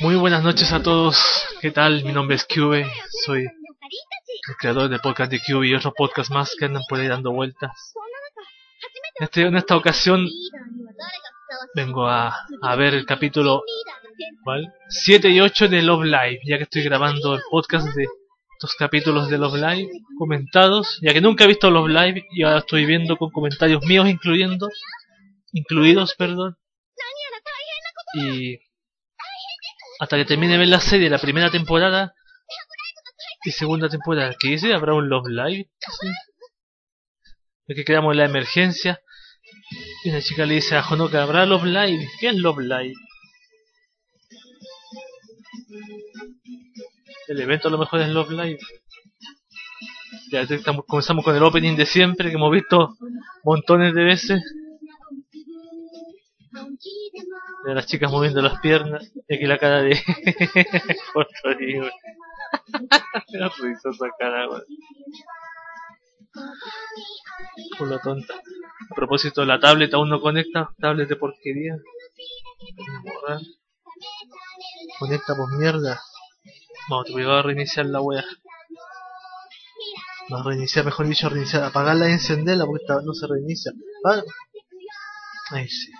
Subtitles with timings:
[0.00, 1.18] Muy buenas noches a todos.
[1.60, 2.04] ¿Qué tal?
[2.04, 2.86] Mi nombre es Cube.
[3.26, 7.08] Soy el creador del podcast de Cube y otros podcasts más que andan por ahí
[7.08, 7.72] dando vueltas.
[9.18, 10.28] Este, en esta ocasión
[11.74, 12.32] vengo a,
[12.76, 13.64] ver el capítulo
[14.44, 14.72] ¿cuál?
[14.88, 18.06] 7 y 8 de Love Live, ya que estoy grabando el podcast de
[18.52, 22.58] estos capítulos de Love Live comentados, ya que nunca he visto Love Live y ahora
[22.58, 24.68] estoy viendo con comentarios míos incluyendo,
[25.52, 26.56] incluidos, perdón.
[28.14, 28.58] Y
[29.98, 32.14] hasta que termine de ver la serie, la primera temporada
[33.44, 34.72] y segunda temporada, ¿qué dice?
[34.72, 35.70] ¿Habrá un Love Live?
[36.00, 36.08] Sí.
[37.74, 39.00] Que creamos la emergencia
[40.04, 42.08] y una chica le dice a Honoka, ¿habrá Love Live?
[42.20, 42.94] ¿Qué es Love Live?
[47.28, 48.58] El evento a lo mejor es Love Live.
[50.30, 52.96] Ya estamos, comenzamos con el opening de siempre que hemos visto
[53.44, 54.42] montones de veces.
[57.64, 59.10] De las chicas moviendo las piernas.
[59.28, 60.00] Y aquí la cara de.
[63.28, 64.64] La risosa cara, weón.
[67.78, 68.34] Por la tonta.
[68.90, 70.70] A propósito, la tablet aún no conecta.
[70.80, 71.76] Tablet de porquería.
[73.02, 73.40] Borrar.
[74.98, 76.00] Conecta por mierda.
[76.88, 78.24] Vamos, te voy a reiniciar la wea.
[80.30, 81.64] A reiniciar, mejor dicho, reiniciar.
[81.64, 83.72] Apagarla y encenderla porque esta no se reinicia.
[84.04, 84.22] Ah.
[85.50, 85.90] Ahí sí.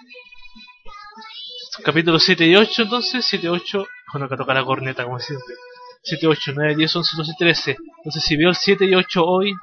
[1.84, 3.24] Capítulo 7 y 8 entonces.
[3.24, 3.86] 7 y 8.
[4.12, 5.54] Bueno, que toca la corneta como siempre.
[6.02, 7.76] 7, 8, 9, 10, 11, 12, 13.
[7.98, 9.54] Entonces si veo el 7 y 8 hoy,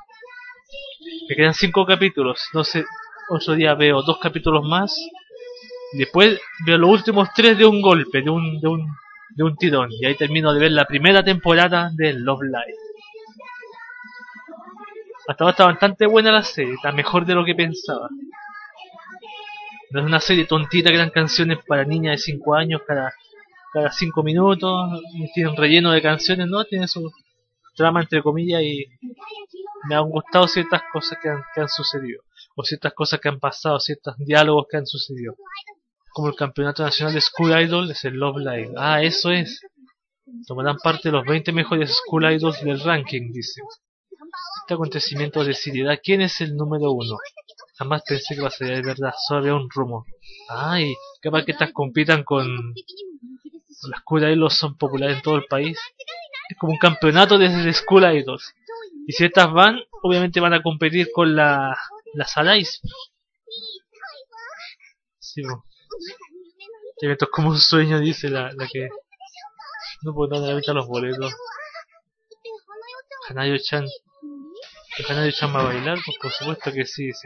[1.30, 2.41] me quedan 5 capítulos.
[2.52, 2.85] Entonces
[3.30, 4.95] otro día veo dos capítulos más.
[5.94, 8.95] Y después veo los últimos 3 de un golpe, de un, de un,
[9.35, 9.89] de un tirón.
[9.91, 12.77] Y ahí termino de ver la primera temporada de Love Live.
[15.27, 18.09] Hasta ahora está bastante buena la serie, está mejor de lo que pensaba.
[19.91, 23.14] No es una serie tontita que dan canciones para niñas de 5 años cada
[23.75, 25.02] cada 5 minutos,
[25.33, 26.64] tiene un relleno de canciones, ¿no?
[26.64, 27.11] Tiene su
[27.75, 28.86] trama entre comillas y
[29.89, 32.22] me han gustado ciertas cosas que han, que han sucedido,
[32.56, 35.35] o ciertas cosas que han pasado, ciertos diálogos que han sucedido.
[36.13, 38.73] Como el campeonato nacional de School Idol es el Love Live.
[38.78, 39.59] Ah, eso es.
[40.47, 43.62] Tomarán parte los 20 mejores School Idols del ranking, dice.
[44.62, 47.17] Este acontecimiento decidirá quién es el número uno.
[47.78, 50.06] Jamás pensé que va a ser de verdad, solo había un rumor.
[50.50, 52.74] Ay, capaz que estas compitan con
[53.90, 55.78] las School Idols son populares en todo el país.
[56.50, 58.53] Es como un campeonato de School Idols.
[59.08, 61.78] Y si estas van, obviamente van a competir con la,
[62.14, 62.81] las Salais.
[65.19, 65.66] Sí, bo.
[66.97, 68.88] Esto es como un sueño, dice la, la que...
[70.02, 71.34] No puedo dar ahorita los boletos.
[73.28, 73.85] Hanayo-chan.
[75.03, 76.00] ¿Hanayo-chan va a bailar?
[76.06, 77.09] Pues por supuesto que sí.
[77.09, 77.22] Es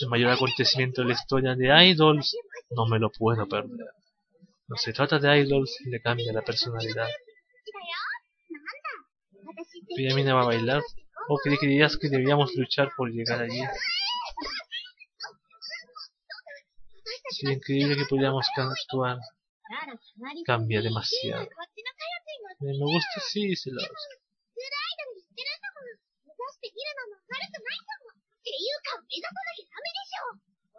[0.00, 2.36] el mayor acontecimiento de la historia de Idols.
[2.70, 3.90] No me lo puedo perder.
[4.68, 7.08] No se trata de idols y le cambia la personalidad.
[9.98, 10.80] Yamina va a bailar.
[11.28, 13.62] ¿O creí que dirías que debíamos luchar por llegar allí?
[17.30, 19.18] Sería increíble que pudiéramos actuar.
[20.46, 21.48] Cambia demasiado.
[22.60, 23.80] Me gusta, sí, se lo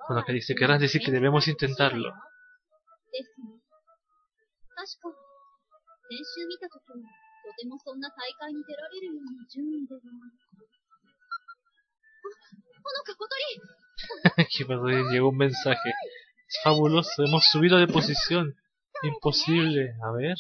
[0.08, 2.14] Con lo que dice, querrás decir que debemos intentarlo.
[15.12, 15.90] llegó un mensaje.
[16.48, 18.56] Es fabuloso, hemos subido de posición.
[19.04, 20.36] Imposible, a ver.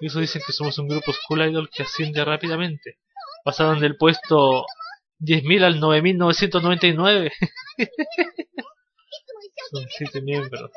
[0.00, 2.98] Eso dicen que somos un grupo School Idol que asciende rápidamente.
[3.44, 4.66] Pasaron del puesto
[5.22, 7.32] 10.000 al 9.999.
[9.70, 10.70] Son 7 miembros.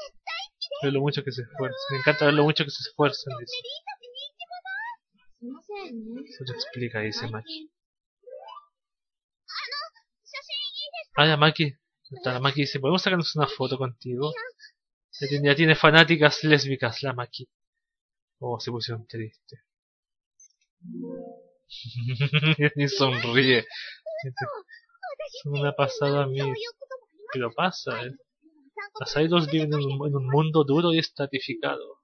[0.83, 1.79] Ver lo mucho que se esfuerzan.
[1.91, 3.33] Me encanta ver lo mucho que se esfuerzan.
[3.39, 3.55] Dice.
[6.37, 7.71] Se lo explica, dice Maki.
[11.15, 11.75] Ah, ya Maki.
[12.23, 14.31] La Maki dice, ¿podemos sacarnos una foto contigo?
[15.19, 17.49] Ya tiene, ya tiene fanáticas lésbicas la Maki.
[18.39, 19.63] Oh, se pusieron triste.
[22.75, 23.65] Ni sonríe.
[24.23, 26.39] Eso no me ha pasado a mí.
[27.33, 28.11] Pero pasa, eh.
[28.99, 32.01] Las idols viven en un, en un, mundo duro y estratificado.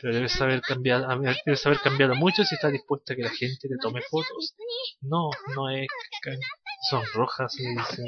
[0.00, 1.06] Pero debes haber, cambiado,
[1.44, 4.54] debes haber cambiado mucho si estás dispuesta a que la gente te tome fotos.
[5.00, 5.86] No, no es...
[6.88, 8.06] Son rojas, me dicen.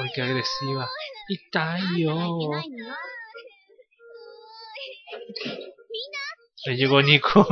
[0.00, 0.90] Uy, qué agresiva.
[1.28, 2.40] Itayo.
[6.64, 7.46] Le llegó Nico.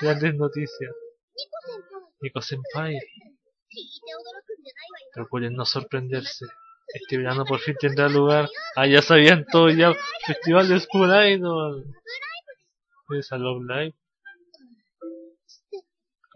[0.00, 0.94] Grandes noticias.
[2.22, 2.98] Nico Senpai.
[5.50, 6.46] No sorprenderse.
[6.94, 8.48] Este verano por fin tendrá lugar.
[8.76, 9.94] Ah, ya sabían todo ya.
[10.26, 11.84] Festival de School Idol.
[13.18, 13.94] ¿Es a Love Live?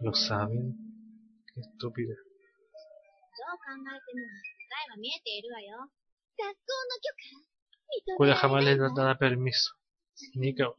[0.01, 0.75] ¿Lo saben?
[1.53, 2.13] Qué estúpida.
[8.05, 9.71] Escuela jamás les dará permiso.
[10.35, 10.75] Nico,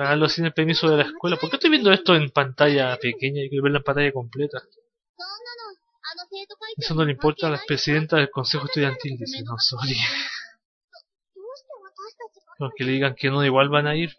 [0.00, 1.36] Pagarlo sin el permiso de la escuela.
[1.36, 3.42] ¿Por qué estoy viendo esto en pantalla pequeña?
[3.42, 4.62] Yo quiero verla en pantalla completa.
[6.78, 9.94] Eso no le importa a la presidenta del consejo estudiantil, dice, no, sorry.
[12.60, 14.16] Aunque le digan que no, igual van a ir.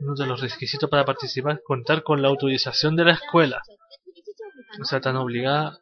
[0.00, 3.62] Uno de los requisitos para participar es contar con la autorización de la escuela.
[4.80, 5.78] O sea, tan obligada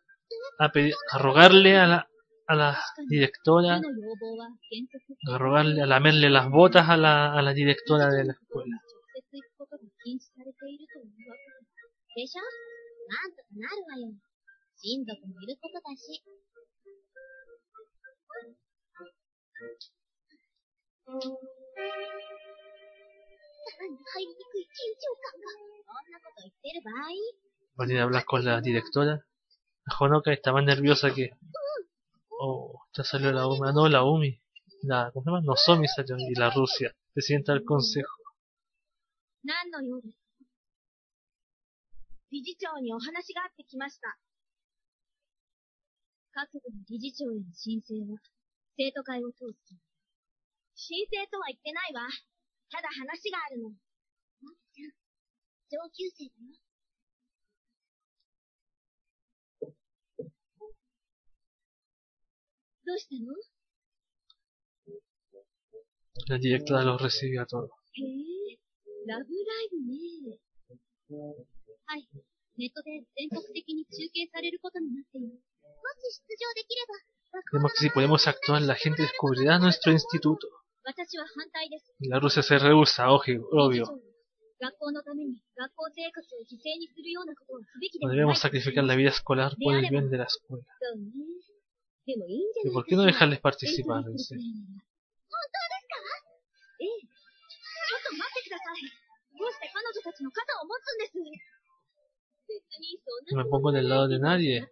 [0.58, 2.08] a, pedir, a rogarle a la,
[2.46, 2.78] a la
[3.08, 3.81] directora,
[5.28, 8.81] a rogarle, a lamerle las botas a la, a la directora de la escuela.
[23.66, 25.26] 直接行くことが禁止されているというわけでしょなんとかなるわよ。
[25.26, 25.26] 親族もいることだし。
[25.26, 25.56] さらに入りにくい緊張感が。
[25.86, 27.46] そんなこと言ってる場合
[27.76, 29.20] Va a ir a hablar con la directora.
[29.84, 31.30] La Honoka está más nerviosa que...
[32.38, 33.68] Oh, ya salió la UMI.
[33.68, 34.40] Ah, no, la UMI.
[34.82, 35.40] La, ¿Cómo se llama?
[35.42, 36.16] Nozomi salió.
[36.16, 36.94] Y la Rusia.
[37.12, 38.08] Presidenta del consejo.
[39.44, 40.19] 何の用です
[42.32, 44.19] 理事長にお話があってきました。
[46.32, 48.19] 各部の理事長への申請は、
[48.76, 49.74] 生徒会を通す。
[50.74, 52.08] 申請とは言ってないわ。
[52.69, 53.69] ただ話があるの。
[53.69, 54.91] マキちゃん、
[55.69, 56.62] 上級生だよ。
[62.85, 63.33] どうしたの
[66.27, 67.69] La directora los recibió a todos.
[67.94, 68.57] へえ、
[69.07, 70.38] ラブライブね。
[71.85, 72.07] はい。
[72.57, 75.33] ネットで全国的に中継されることになっています。
[75.33, 75.39] も
[76.09, 76.94] し出場できれば、
[77.50, 80.47] Creemos que si podemos actuar, la gente descubrirá nuestro instituto.
[80.85, 81.94] 私は反対です。
[82.01, 83.85] Y la Rusia se rehúsa, ojo, 理事 obvio.
[83.85, 84.00] 長
[84.62, 90.62] 学校のために学校生活を犠牲にするようなことをすべきで No はない debemos sacrificar la vida escolar por el bien de la escuela.
[90.81, 91.09] そうね。
[92.06, 94.03] でもいいんじゃ ¿Y ない por か qué no しら dejarles エン participar?
[94.06, 94.38] トリーす Dice.
[94.38, 94.85] るくらいなら
[95.29, 95.97] 本当ですか
[96.81, 96.89] ええ。
[96.89, 98.89] ちょっと待ってください。
[99.38, 101.18] どうして彼女たちの肩を持つんです
[102.50, 104.65] 別にそん No な me pongo del lado de nadie.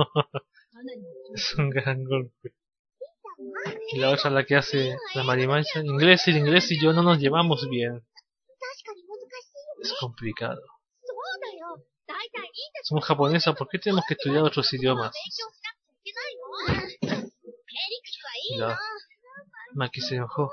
[1.35, 2.53] es un gran golpe.
[3.91, 5.81] Y la otra la que hace la marimancha.
[5.83, 8.05] Inglés y el inglés y yo no nos llevamos bien.
[9.81, 10.61] Es complicado.
[12.83, 15.11] Somos japonesas, ¿por qué tenemos que estudiar otros idiomas?
[19.73, 20.51] Maki se enojó.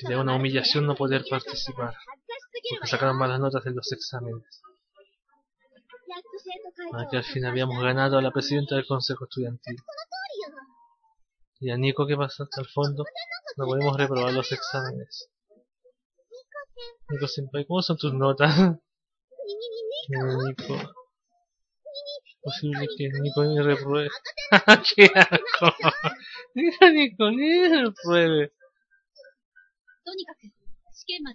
[0.00, 1.94] Sería una humillación no poder participar,
[2.70, 4.62] porque sacaron malas notas en los exámenes
[6.92, 9.76] a que al fin habíamos ganado a la presidenta del consejo estudiantil.
[11.60, 13.04] Y a Nico que pasó hasta el fondo,
[13.56, 15.30] no podemos reprobar los exámenes.
[17.08, 18.54] Nico Senpai, ¿cómo son tus notas?
[20.08, 20.92] Nico.
[22.42, 24.10] Posible que ah, Nico ni repruebe.
[24.94, 25.74] ¡Qué asco!
[26.54, 28.52] Nico, Nico, ni repruebe.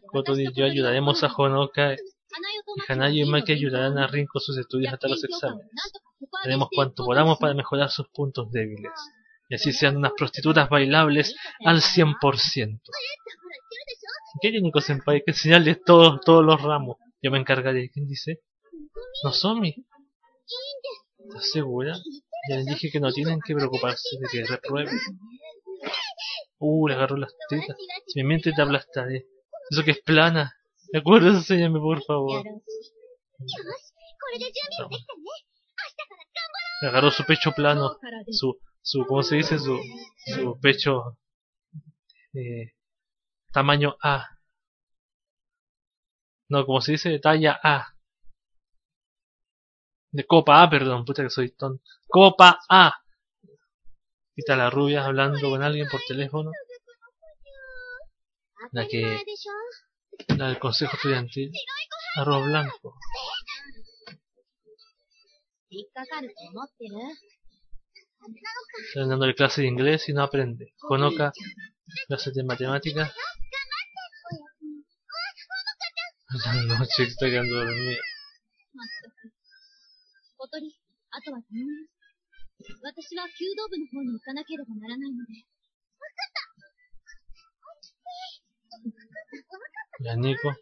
[0.08, 1.96] Koto y yo ayudaremos a Honoka
[2.88, 5.68] Hanayo y Maki ayudarán a Rin con sus estudios hasta los exámenes.
[6.44, 8.92] Haremos cuanto podamos para mejorar sus puntos débiles.
[9.50, 11.36] Y así sean unas prostitutas bailables
[11.66, 12.82] al 100%.
[14.42, 15.24] ¿Qué Nico Senpai?
[15.26, 16.98] Que enseñarles todos, todos los ramos.
[17.22, 17.90] Yo me encargaré.
[17.90, 18.40] ¿Quién dice?
[19.24, 19.76] Nozomi.
[21.28, 21.98] ¿Estás segura?
[22.50, 25.00] Ya les dije que no tienen que preocuparse de que reprueben.
[26.60, 27.78] Uh, le agarró las tetas.
[28.08, 29.28] Si me miente te aplastaré.
[29.70, 30.56] Eso que es plana.
[30.92, 31.30] ¿De acuerdo?
[31.30, 32.44] Enséñame, por favor.
[36.82, 37.98] Me agarró su pecho plano.
[38.32, 39.58] Su, su ¿cómo se dice?
[39.60, 39.80] Su,
[40.36, 41.18] su pecho...
[42.34, 42.74] Eh,
[43.52, 44.28] tamaño A.
[46.50, 47.96] No, como se dice, talla A.
[50.12, 51.84] De copa A, perdón, puta que soy tonto.
[52.08, 53.02] Copa A.
[54.36, 56.52] Y está la rubia hablando con alguien por teléfono.
[58.72, 59.24] La que
[60.28, 61.52] la del Consejo Estudiantil,
[62.16, 62.96] arroz blanco.
[68.88, 70.74] Están dándole clase de inglés y no aprende.
[70.80, 71.32] Konoka,
[72.08, 73.14] clases de matemáticas.
[76.46, 78.00] La noche está quedando dormida
[90.02, 90.56] las niego.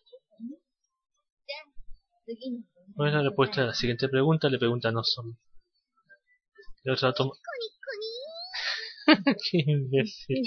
[2.95, 4.49] ¿Cuál es la respuesta a la siguiente pregunta?
[4.49, 5.33] Le pregunta a Nozomi.
[6.83, 7.33] El otro átomo.
[9.51, 10.43] ¡Qué imbécil!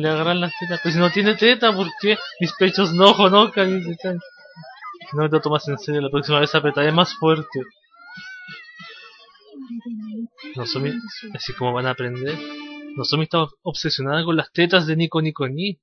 [0.00, 0.80] le agarran las tetas.
[0.82, 3.82] Pues no tiene teta, porque Mis pechos no jonocan.
[5.12, 6.00] No te lo tomas en serio.
[6.00, 7.60] La próxima vez apretaré más fuerte.
[10.56, 10.92] Nozomi,
[11.34, 12.36] así como van a aprender.
[12.96, 15.78] Nozomi está obsesionada con las tetas de Nico Nico Ni.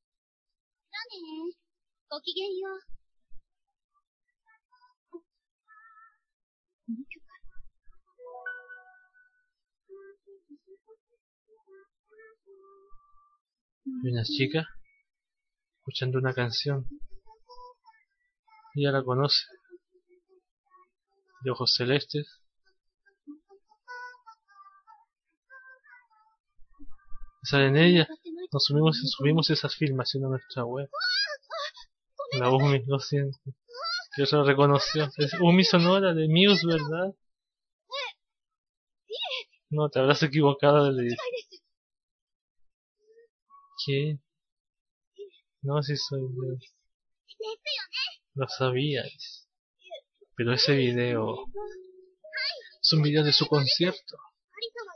[2.14, 2.80] だねごきげんよう。
[6.86, 7.30] この曲
[14.02, 14.66] Y una chica
[15.78, 16.86] escuchando una canción.
[18.74, 19.44] Y ella la conoce.
[21.42, 22.40] De ojos celestes.
[27.42, 28.04] Sale en ella.
[28.04, 30.88] 使ってない Nos subimos, subimos esas filmaciones a nuestra web.
[32.33, 33.37] La Umi, lo siento.
[34.15, 35.09] Que ya reconoció.
[35.17, 37.13] Es Umi Sonora de Muse, ¿verdad?
[39.69, 41.17] No, te habrás equivocado de leer.
[43.85, 44.19] ¿Qué?
[45.61, 46.57] No, si soy yo.
[48.35, 49.47] Lo sabías.
[50.35, 51.45] Pero ese video...
[52.81, 54.17] Es un video de su concierto.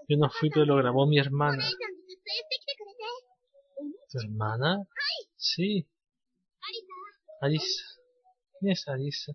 [0.08, 1.68] Yo no fui, pero lo grabó mi hermana.
[4.12, 4.84] ¿Tu hermana?
[5.36, 5.88] Sí.
[7.42, 7.84] Alice.
[8.60, 9.32] ¿Quién es Alice?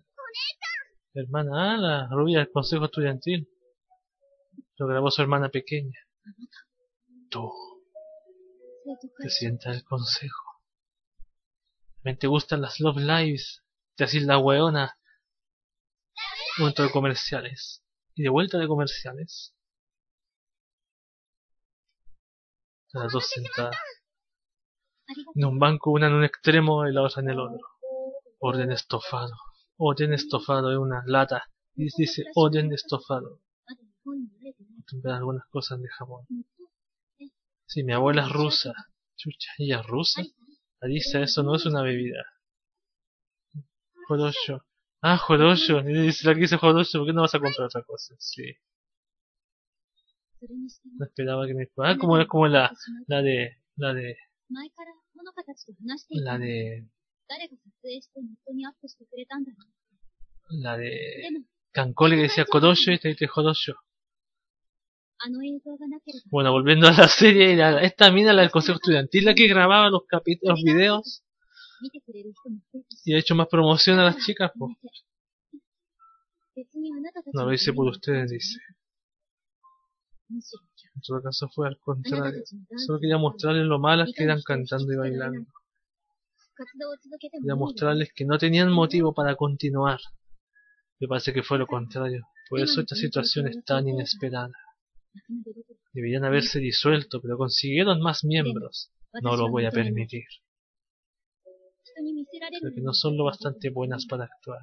[1.13, 3.49] Hermana, ah, la rubia del consejo estudiantil.
[4.77, 5.99] Lo grabó su hermana pequeña.
[7.29, 7.51] Tú.
[9.17, 10.61] Presidenta el consejo.
[11.97, 13.63] También te gustan las Love Lives.
[13.95, 14.97] Te haces la weona.
[16.57, 17.83] Punto de comerciales.
[18.13, 19.55] Y de vuelta de comerciales.
[22.93, 23.75] Las dos sentadas.
[25.35, 27.74] En un banco, una en un extremo y la otra en el otro.
[28.47, 29.33] Orden estofado.
[29.77, 31.45] Orden estofado es una lata.
[31.73, 33.41] Y dice orden estofado.
[35.03, 36.27] Algunas cosas de Japón.
[37.17, 37.27] Si
[37.65, 38.71] sí, mi abuela es rusa.
[39.15, 40.21] Chucha, ella es rusa.
[40.79, 42.23] Alisa, eso no es una bebida.
[44.07, 44.63] Jorosho.
[45.01, 45.81] Ah, Jorosho.
[45.81, 48.13] Si la que dice Jorosho, ¿por qué no vas a comprar otra cosa?
[48.19, 48.43] Sí.
[50.99, 51.67] No esperaba que me...
[51.77, 52.71] Ah, como, como la,
[53.07, 53.57] la de...
[53.75, 54.15] La de...
[56.09, 56.87] La de...
[57.28, 59.56] 誰が撮影してネットにアップしてくれたんだろ
[60.58, 60.62] う。
[60.62, 60.90] La で
[61.30, 61.38] de...
[61.38, 63.74] も、 Cancole que decía Kodosho y te dice Jorosho.
[65.22, 69.46] あの映像がなければ、 Bueno, volviendo a la serie, la- esta mina, la del consejo estudiantil, la que
[69.48, 71.22] grababa los capítulos, los videos,
[71.82, 74.76] 見てくれる人も増えたし y ha hecho más promoción a las chicas, ご pues.
[74.76, 74.98] めんなさ
[75.52, 78.58] い別にあなたたち No lo hice por ustedes, dice.
[80.30, 80.60] むしろ
[80.96, 82.40] En todo caso fue al あなた contrario.
[82.40, 85.46] たちのダンス Solo quería mostrarles lo malas que eran cantando y bailando.
[87.43, 89.99] Era mostrarles que no tenían motivo para continuar.
[90.99, 92.23] Me parece que fue lo contrario.
[92.49, 94.53] Por eso esta situación es tan inesperada.
[95.93, 98.91] Deberían haberse disuelto, pero consiguieron más miembros.
[99.21, 100.25] No lo voy a permitir.
[102.59, 104.59] Creo que no son lo bastante buenas para actuar.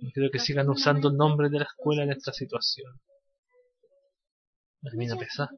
[0.00, 3.00] No creo que sigan usando el nombre de la escuela en esta situación.
[4.82, 5.48] Termina pesar.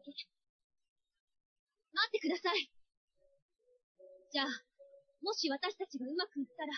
[5.22, 6.72] もし私たちがうまくいったら、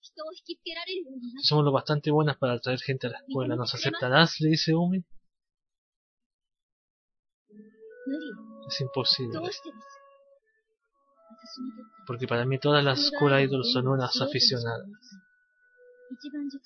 [0.00, 3.56] 人を引きつけられるようになって、 Somos lo bastante buenas para atraer gente a la escuela.
[3.56, 4.40] ¿Nos aceptarás?
[4.40, 5.04] Le dice Umi.
[8.06, 8.36] 無理よ。
[8.68, 9.32] Es imposible.
[9.32, 10.00] どうしてです
[11.30, 14.86] 私にとって Porque para mí todas las escuelas idols son unas aficionadas.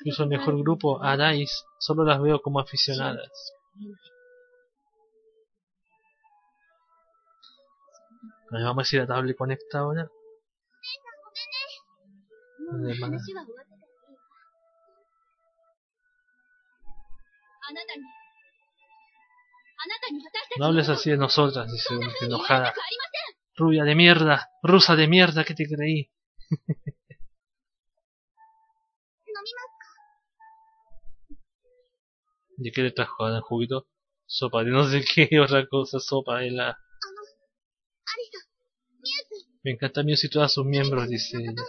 [0.00, 3.31] Incluso el mejor grupo, Arais, solo las veo como aficionadas.
[8.53, 10.09] Ahí vamos a decir a tablet conecta ahora.
[20.58, 22.74] No hables así de nosotras, dice una enojada.
[23.56, 26.12] Rubia de mierda, rusa de mierda, ¿qué te creí?
[32.62, 33.88] ¿Y qué le trajo a juguito?
[34.26, 36.78] Sopa de no sé qué, otra cosa, sopa de la...
[39.64, 41.64] Me encanta Muse y todos sus miembros, dice ella.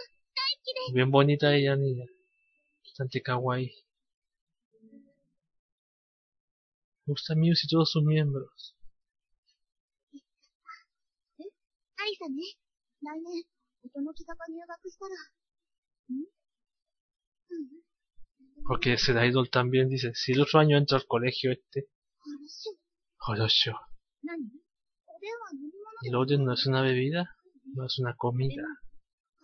[0.89, 2.05] Bien bonita ella, niña.
[2.83, 3.71] Bastante kawaii.
[7.05, 8.75] Me gusta Muse y todos sus miembros.
[18.67, 21.89] Porque ese idol también dice, si el otro año entra al colegio este.
[23.27, 23.77] Horosho.
[26.03, 27.35] ¿El oden no es una bebida?
[27.65, 28.63] No es una comida.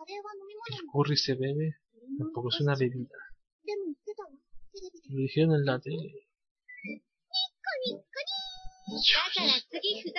[0.08, 1.76] El curry se bebe,
[2.18, 3.18] tampoco es una bebida.
[5.10, 6.28] Lo dijeron en la tele.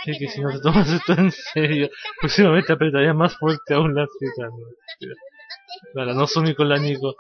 [0.07, 1.89] Es que si no te tomas esto en serio,
[2.21, 4.07] próximamente apretaría más fuerte aún la.
[5.95, 7.15] Para no con la Nico.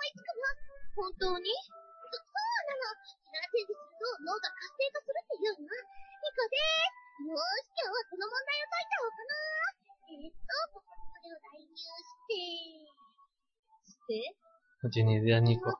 [14.83, 15.79] No tiene idea, Nico.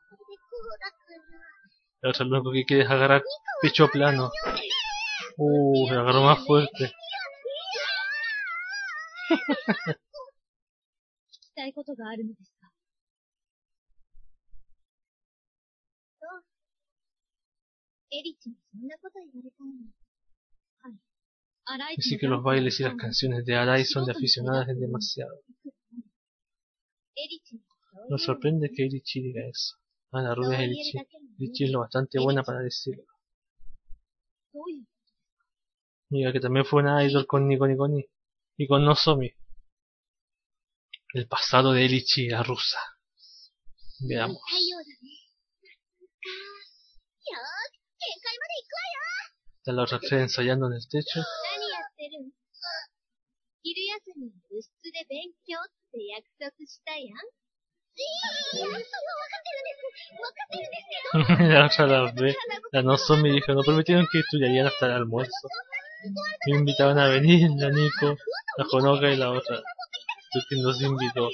[2.03, 3.23] Ahora lo que quiere agarrar
[3.63, 4.31] pecho plano.
[5.37, 6.93] Uh, agarró más fuerte.
[21.99, 25.43] Así que los bailes y las canciones de Arai son de aficionadas es demasiado.
[28.09, 29.77] Nos sorprende que Irichi diga eso.
[30.13, 30.99] Ah, la rubia es Irichi.
[31.37, 33.05] Irichi es lo bastante buena para decirlo.
[36.11, 38.05] Mira, que también fue una idol con Nikoni Koni
[38.57, 39.31] y con Nozomi.
[41.13, 42.79] El pasado de Irichi, la rusa.
[44.01, 44.41] Veamos.
[49.69, 51.21] Te lo refé ensayando en el techo.
[61.13, 62.35] la otra la ve,
[62.73, 65.49] la no son me dijo, no prometieron que estudiarían hasta el almuerzo.
[66.47, 68.17] Me invitaban a venir, la Nico,
[68.57, 69.63] la Jonoka y la otra.
[70.33, 71.29] Tú quien nos invitó.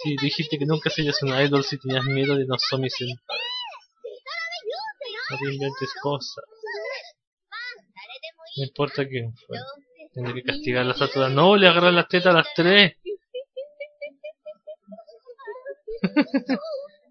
[0.00, 3.38] Sí, dijiste que nunca serías un idol si tenías miedo de Nozomi senpai.
[5.28, 6.44] No te inventes cosas.
[8.56, 9.58] No importa quién fue.
[10.12, 11.32] Tendré que castigarlas a todas.
[11.32, 12.96] No, le agarran las tetas a las tres.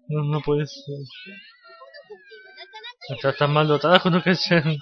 [0.08, 1.00] no, no puede ser.
[3.10, 4.78] Estás tan mal dotada con lo que sean.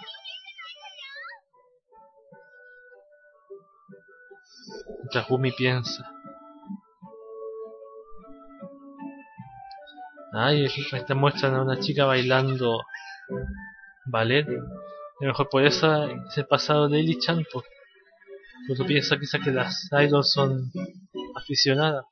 [5.01, 6.09] Mientras piensa.
[10.33, 12.81] Ay, esta muestran a una chica bailando
[14.07, 14.46] ballet
[15.22, 17.46] a lo mejor por eso se pasado de Ellie Chan.
[17.52, 17.64] Pues
[18.66, 20.72] Porque piensa quizás que las idols son
[21.37, 22.04] aficionadas.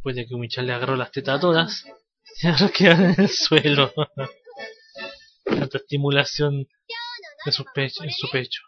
[0.00, 1.84] Puede que Umichan le agarró las tetadoras
[2.42, 3.92] y ahora quedan en el suelo.
[5.44, 6.68] Tanta estimulación
[7.44, 8.62] de su pecho, en su pecho.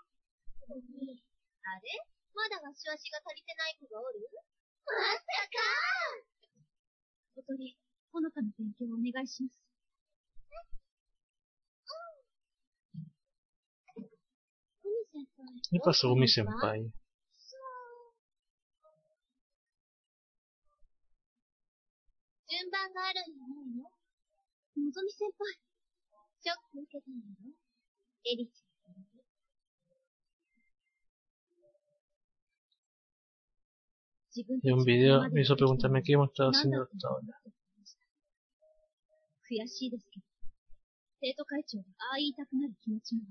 [34.30, 37.40] 自分 Vi un video, me hizo preguntarme qué hemos estado haciendo hasta ahora.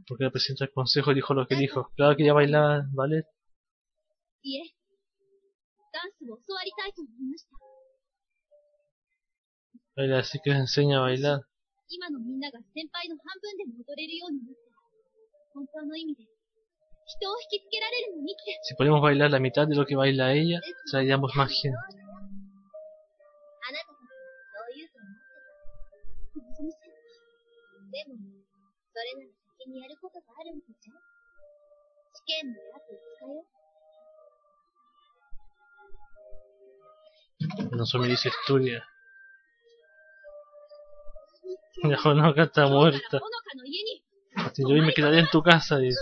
[0.07, 1.89] Porque la presidenta del consejo dijo lo que dijo.
[1.95, 3.25] Claro que ya bailaba ballet.
[9.95, 11.41] Baila, así que les enseña a bailar.
[18.63, 20.59] Si podemos bailar la mitad de lo que baila ella,
[20.91, 21.77] traeríamos más gente.
[27.96, 28.16] でも、
[28.92, 31.00] それなら先にやることがあるんとちゃう
[32.14, 33.44] 試験まであと5日よ。
[37.72, 38.86] No se me dice historia.
[41.82, 43.18] La Honoka está ほ muerta.
[43.18, 44.04] のかの家に、
[44.54, 45.98] Si yo me quedaré en tu casa, dice.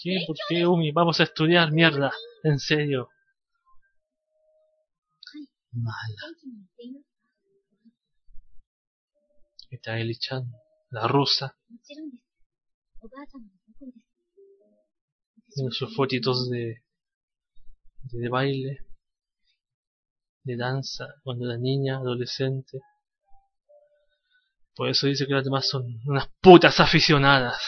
[0.00, 0.24] ¿Qué?
[0.26, 0.92] ¿Por qué, Umi?
[0.92, 2.12] Vamos a estudiar, mierda.
[2.42, 3.08] En serio.
[5.72, 5.94] Mala.
[6.24, 7.18] 元気にやっていますか
[9.70, 10.44] Está Eli-chan,
[10.93, 11.57] la rusa,
[15.55, 16.83] en sus fotitos de,
[18.11, 18.77] de, baile,
[20.43, 22.79] de danza, cuando era niña, adolescente.
[24.75, 27.59] Por eso dice que las demás son unas putas aficionadas.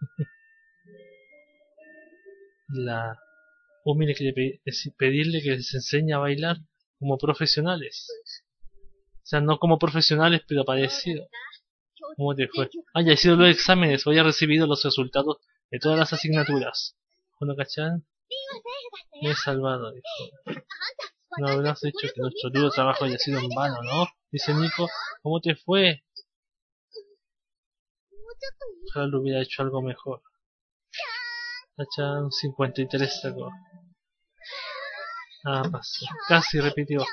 [2.68, 3.18] la
[3.84, 4.60] humilde que
[4.96, 6.58] pedirle que les enseñe a bailar
[7.00, 8.06] como profesionales.
[9.16, 11.28] O sea, no como profesionales, pero parecido.
[12.16, 12.68] ¿Cómo te fue?
[12.94, 15.38] Haya ah, sido los exámenes o haya recibido los resultados
[15.70, 16.96] de todas las asignaturas.
[17.40, 18.04] ¿Bueno, cachan?
[19.20, 20.60] Me he salvado, dijo.
[21.38, 24.06] No habrás dicho que nuestro duro trabajo haya sido en vano, ¿no?
[24.30, 24.88] Dice Nico,
[25.22, 26.04] ¿cómo te fue?
[28.88, 30.22] Ojalá lo hubiera hecho algo mejor.
[31.76, 33.50] Cachan 53 sacó.
[35.44, 36.06] Ah, pasó.
[36.28, 37.02] Casi repitió.
[37.02, 37.06] A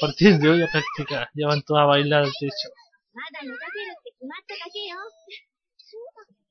[0.00, 1.28] partir de hoy a practicar.
[1.34, 2.68] Ya van todas a bailar al techo.
[4.21, 4.97] まだ目指せるって決まっただけよ。
[5.77, 6.47] そうだけど。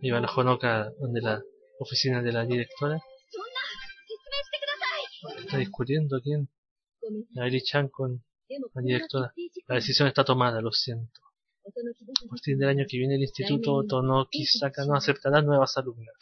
[0.00, 1.42] Iba la Honoka donde la
[1.80, 2.68] oficina de la directora.
[2.80, 3.60] そんな、
[4.06, 5.46] 説明してください。
[5.46, 6.46] Está discutiendo quién.
[7.02, 7.50] ごめんなさい。
[7.50, 9.08] La Eri-chan con でも、 la directora.
[9.08, 11.20] これが決定事項 La decisión está tomada, lo siento.
[11.65, 16.13] A partir del año que viene, el Instituto Tonoki-saka no aceptará nuevas alumnas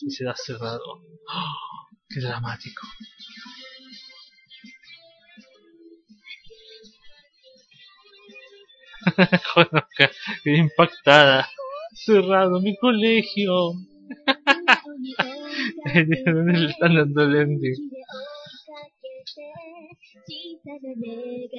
[0.00, 0.82] y será cerrado.
[0.84, 1.88] ¡Oh!
[2.08, 2.82] ¡Qué dramático!
[9.54, 10.10] Jonoka,
[10.44, 11.48] impactada.
[11.94, 13.74] Cerrado mi colegio.
[16.26, 17.74] ¿Dónde le están dando lente?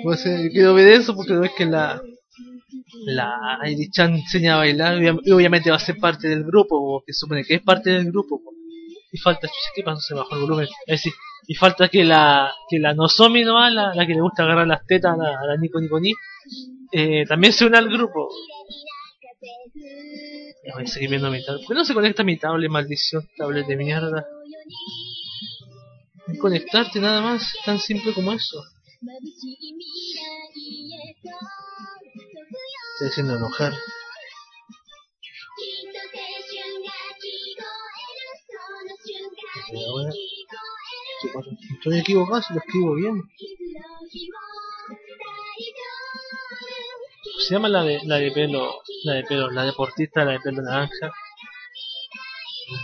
[0.04, 2.02] No sé, yo quiero ver eso porque no es que la
[3.06, 6.76] la Airi-chan enseña a bailar y obvia- y obviamente va a ser parte del grupo,
[6.80, 8.42] o que se supone que es parte del grupo.
[8.44, 8.52] po.
[9.12, 10.00] Y falta, ¿qué pasó?
[10.02, 10.68] Se bajó el volumen.
[10.88, 11.14] Es decir,
[11.48, 14.86] y falta que la que la Nozomi nomás, la, la que le gusta agarrar las
[14.88, 16.14] tetas a la, a la Nico Nico Ni,
[16.92, 18.30] eh, también se une al grupo.
[20.74, 21.66] Voy a seguir viendo mi tablet.
[21.66, 23.28] ¿Por qué no se conecta mi tablet, maldición?
[23.38, 24.26] Tablet de mierda.
[26.40, 28.64] Conectarte nada más, tan simple como eso.
[33.04, 33.74] Estoy haciendo enojar.
[41.74, 43.22] Estoy equivocado si lo escribo bien.
[47.40, 50.62] Se llama la de, la de pelo, la de pelo, la deportista, la de pelo
[50.62, 51.12] naranja.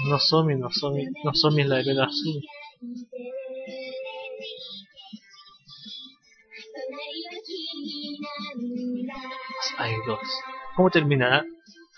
[0.09, 2.43] No Somi, no Somi, no Somi es la de pelo azul.
[10.05, 10.19] Dos.
[10.75, 11.45] ¿Cómo terminará?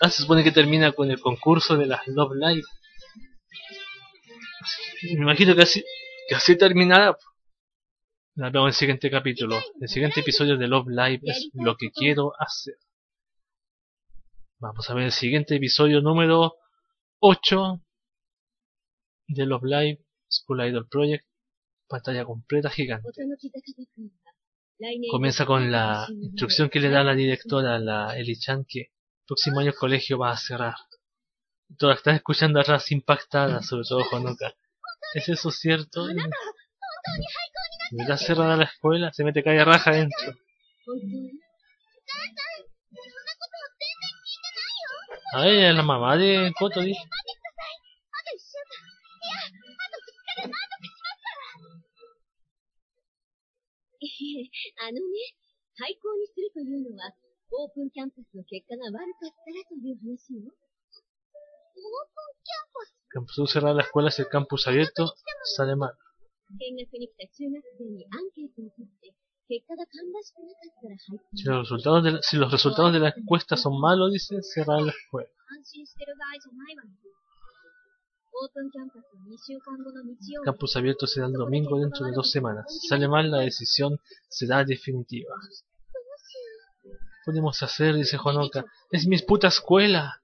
[0.00, 2.62] Ah, se supone que termina con el concurso de las Love Live.
[5.02, 5.84] Me imagino que así,
[6.28, 7.16] que así terminará.
[8.36, 9.60] La veo el siguiente capítulo.
[9.80, 12.76] El siguiente episodio de Love Live es lo que quiero hacer.
[14.58, 16.54] Vamos a ver el siguiente episodio número
[17.18, 17.80] 8
[19.26, 21.26] de Love Live School Idol Project.
[21.88, 23.10] Pantalla completa gigante.
[25.10, 28.88] Comienza con la instrucción que le da la directora, la Eli-chan, que el
[29.26, 30.74] próximo año el colegio va a cerrar.
[31.78, 34.54] Todas están escuchando atrás impactadas, sobre todo Honoka.
[35.14, 36.06] ¿Es eso cierto?
[37.92, 39.12] ¿Verdad cerrada la escuela?
[39.12, 40.36] Se mete calle raja adentro.
[45.34, 47.00] A es la mamá de Koto, dice.
[54.04, 54.50] ええ、
[54.82, 55.18] あのね、
[55.78, 57.14] 廃校にするというのは、
[57.54, 60.52] オープンキャンパスの結果が悪かったらという話よ。
[63.12, 65.14] Campus tú cerrar las escuelas el campus abierto
[65.56, 65.92] sale mal.
[66.58, 69.14] 見学に来た中学生にアンケートを取って
[71.34, 74.80] Si los resultados de la, si los resultados de la encuesta son malos, dice cerrar
[74.80, 75.28] la escuela.
[80.44, 82.64] Campus abierto será el domingo dentro de dos semanas.
[82.88, 85.34] Sale mal, la decisión será definitiva.
[87.24, 88.64] Podemos hacer, dice Juanoka.
[88.90, 90.20] Es mi puta escuela.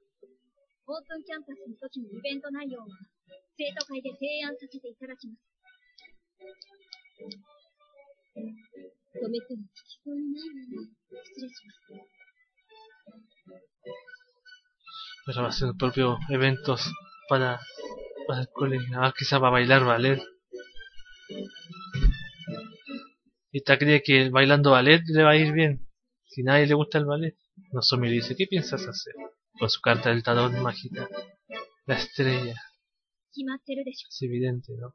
[15.26, 16.90] Grabación de propios eventos
[17.28, 17.60] para
[18.36, 19.00] el colegio.
[19.00, 20.20] Ah, quizá va a bailar ballet.
[23.50, 25.88] Y te cree que bailando ballet le va a ir bien.
[26.26, 27.36] Si nadie le gusta el ballet.
[27.72, 29.14] No me dice, ¿qué piensas hacer?
[29.58, 31.08] Con su carta del tarot mágica.
[31.86, 32.54] La estrella.
[34.08, 34.94] Es evidente, ¿no?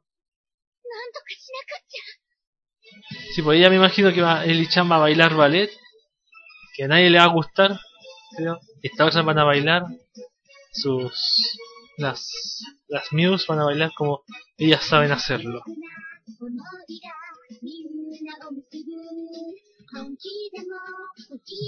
[3.34, 5.70] Sí, pues ella me imagino que va, Eli-chan va a bailar ballet.
[6.76, 7.78] Que a nadie le va a gustar.
[8.36, 9.82] Pero esta otra van a bailar.
[10.72, 11.58] Sus.
[11.96, 12.64] Las.
[12.88, 14.22] Las Muse van a bailar como
[14.58, 15.62] ellas saben hacerlo.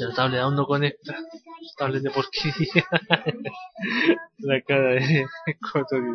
[0.00, 1.16] La tablet aún no conecta.
[1.76, 2.86] Tablet de porquería.
[4.38, 5.26] La cara de
[5.60, 6.08] Kotori.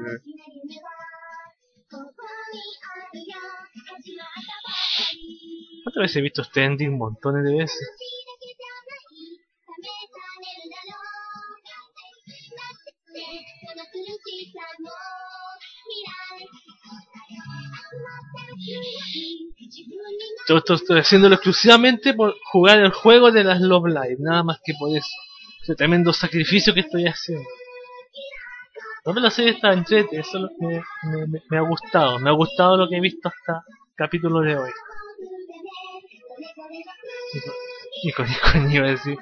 [5.85, 7.89] Otra vez he visto este ending montones de veces.
[20.47, 24.59] Todo esto estoy haciéndolo exclusivamente por jugar el juego de las Love Live, nada más
[24.63, 25.09] que por eso.
[25.61, 27.47] Ese tremendo sacrificio que estoy haciendo.
[29.05, 30.51] No me la serie está entrete, eso es
[31.49, 32.19] me, ha gustado.
[32.19, 34.71] Me ha gustado lo que he visto hasta el capítulo de hoy.
[38.03, 39.17] Nico, Nico, Nico, iba a decir.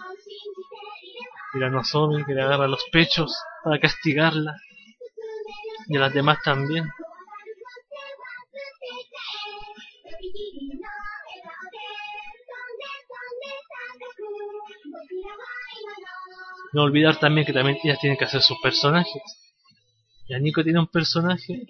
[1.53, 4.55] Y la Nozomi que le agarra los pechos para castigarla.
[5.87, 6.89] Y a las demás también.
[16.71, 19.21] No olvidar también que también ellas tienen que hacer sus personajes.
[20.29, 21.65] Ya Nico tiene un personaje.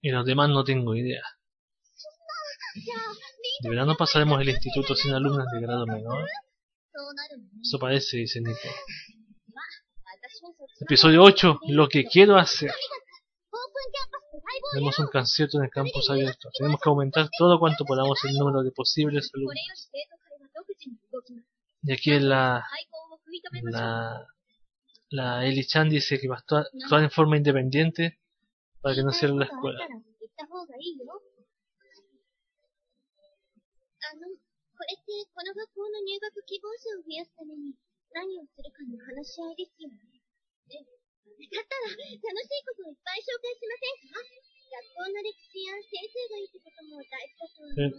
[0.00, 1.22] Y los demás no tengo idea.
[3.60, 6.26] De verano pasaremos el instituto sin alumnas de grado menor.
[7.62, 8.58] Eso parece, dice Nico.
[10.80, 11.60] Episodio 8.
[11.68, 12.72] Lo que quiero hacer.
[14.72, 16.50] Tenemos un concierto en el campus abierto.
[16.58, 19.90] Tenemos que aumentar todo cuanto podamos el número de posibles alumnos.
[21.84, 22.64] Y aquí la,
[23.62, 24.26] la,
[25.10, 26.66] la Eli Chan dice que va a actuar,
[27.02, 28.18] en forma independiente
[28.80, 29.86] para que no cierre la escuela.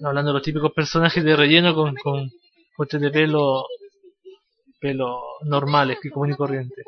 [0.03, 2.31] Hablando de los típicos personajes de relleno con, con
[2.75, 3.65] cortes de pelo
[4.79, 6.83] pelo normales que común y corriente.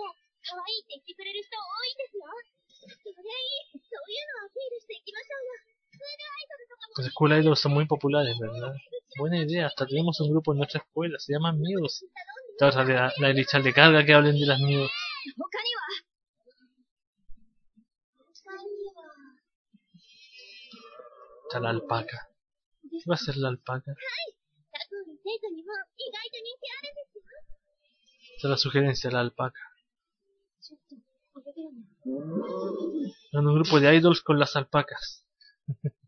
[6.97, 8.73] Las escuelas idols son muy populares, ¿verdad?
[9.17, 12.05] Buena idea, hasta tenemos un grupo en nuestra escuela, se llaman Muse.
[12.59, 14.91] La, la de carga que hablen de las Muse.
[21.43, 22.29] Está la alpaca.
[22.81, 23.95] ¿Qué va a hacer la alpaca?
[28.35, 29.61] Esta es la sugerencia, la alpaca.
[33.31, 35.25] Son un grupo de idols con las alpacas.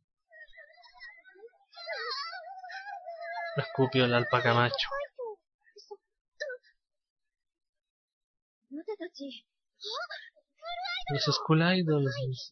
[3.57, 4.89] la escupió la alpaca macho.
[11.09, 12.51] Los School Idols.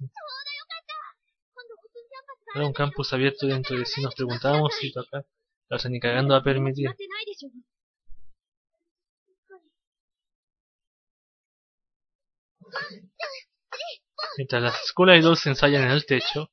[2.55, 4.01] Era un campus abierto dentro de sí.
[4.01, 5.25] Nos preguntábamos si tocar.
[5.69, 6.89] La ni cagando a permitir.
[14.37, 16.49] Mientras las dos se ensayan en el techo,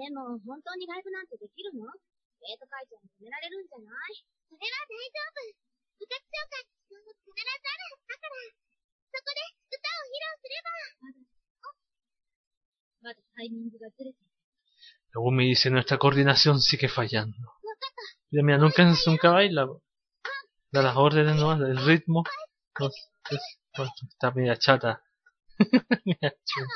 [0.00, 1.88] でも、本当にライブなんてできるの
[2.40, 5.66] 生徒会長に止められるんじゃないそれは大丈夫。
[5.96, 6.68] 部活紹介
[7.24, 7.96] 必ずある。
[8.06, 8.36] だから、
[9.10, 9.40] そこで
[9.72, 10.68] 歌を披露すれば。
[11.00, 11.18] まだ、
[13.00, 14.36] まだタイミングがずれてる。
[15.16, 17.56] Luego me dice, nuestra coordinación sigue fallando.
[18.30, 19.66] Y mira, nunca, nunca baila.
[20.72, 22.24] Da las órdenes nomás, del ritmo.
[22.78, 25.02] No, es, bueno, está media chata.
[26.04, 26.66] media chata.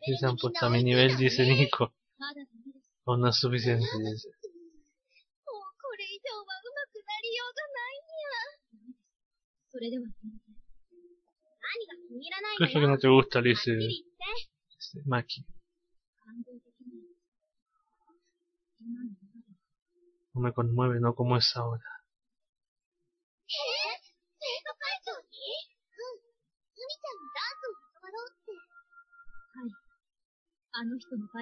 [0.00, 1.92] Y se amputa mi nivel, dice Nico.
[3.04, 4.28] Aún no es suficiente, dice.
[12.58, 13.40] ¿Qué es lo que no te gusta?
[13.40, 13.72] Le dice
[14.78, 15.44] este, Maki.
[20.34, 21.91] No me conmueve, no como es ahora.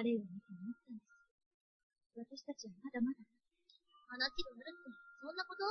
[0.00, 1.12] バレエを見て思ったんです。
[2.16, 3.20] 私たちはまだまだ。
[4.08, 4.88] 話があるって、
[5.20, 5.68] そんなこと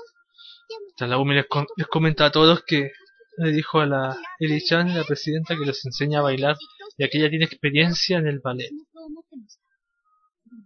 [0.70, 2.92] でも、 O sea, la Umi les, com- les comenta a todos que
[3.40, 6.56] le dijo a la Eli-chan, la presidenta, que los enseña a bailar,
[6.98, 8.70] ya que ella tiene experiencia en el ballet.
[8.70, 9.64] 私もそう思ってました。
[10.50, 10.64] でも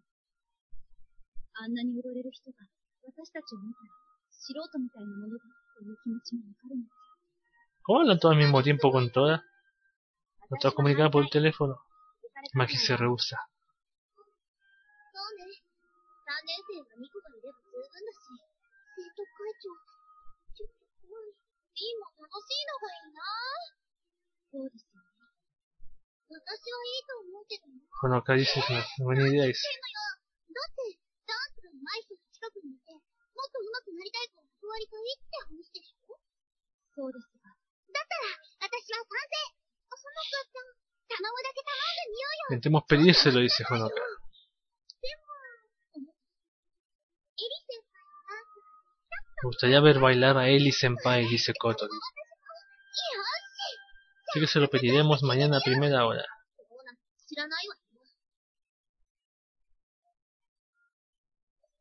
[1.53, 2.57] あんなに踊れる人が、
[3.03, 3.93] 私たちを見たら、
[4.31, 5.45] 素人みたいなものだ
[5.77, 6.91] という気持ちもわかるんです。
[7.83, 9.41] ¿Cómo hablan todos al mismo tiempo con todas?
[10.49, 11.77] No todas comunicadas por el teléfono.
[12.53, 13.37] Maki se rehúsa.
[16.44, 19.72] 3年生はミコがいれば十分だし、生徒会長、
[20.52, 21.32] ちょっと怖い。
[21.32, 23.24] リンも楽しいのがいいな
[24.52, 25.24] そうですよね。
[26.36, 27.80] 私はいいと思うけどな。
[27.96, 29.56] Honoka dice que no es buena idea, dice.
[29.56, 36.20] だって、ダンスが上手い人が近くにいて、もっと上手くなりたいから教わりたいって話でしょ
[36.92, 37.56] そうですが。
[37.56, 39.56] だったら、私は賛成
[39.96, 40.76] そのかちゃん、
[41.08, 44.13] 頼むだけ頼んでみようよ Intentemos pedírselo, dice Honoka.
[49.44, 51.92] Me gustaría ver bailar a Ellie Senpai, dice Kotori.
[54.30, 56.24] Así que se lo pediremos mañana a primera hora.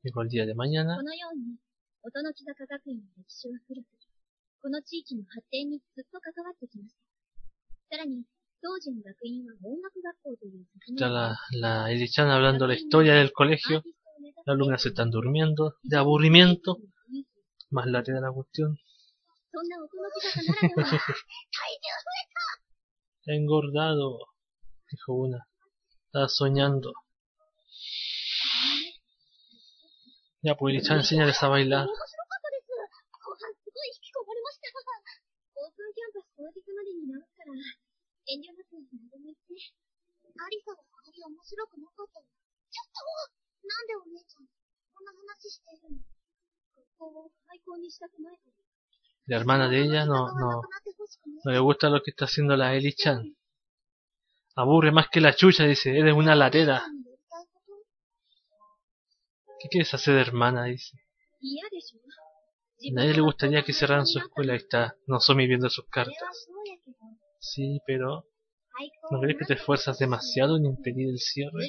[0.01, 0.97] Llegó el día de mañana.
[10.85, 13.81] Está la, la Elichan hablando la historia del colegio.
[14.45, 16.79] Las alumnas se están durmiendo de aburrimiento
[17.73, 18.79] más larga de la cuestión.
[23.25, 24.19] Engordado,
[24.89, 25.47] dijo una.
[26.05, 26.93] Estás soñando.
[30.41, 31.87] Ya, pues Irichan, enséñales a bailar.
[49.25, 50.61] La hermana de ella no, no,
[51.45, 53.35] no le gusta lo que está haciendo la Eli Chan.
[54.55, 55.97] Aburre más que la chucha, dice.
[55.97, 56.85] Eres una latera.
[59.59, 60.65] ¿Qué quieres hacer, hermana?
[60.65, 60.97] Dice.
[62.89, 64.53] A nadie le gustaría que cerraran su escuela.
[64.53, 64.95] Ahí está.
[65.07, 66.47] No Nozomi viendo sus cartas.
[67.39, 68.27] Sí, pero...
[69.11, 71.67] ¿No crees que te esfuerzas demasiado en impedir el cierre?